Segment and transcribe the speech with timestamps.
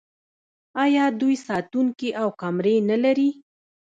[0.83, 3.29] آیا دوی ساتونکي او کمرې نلري؟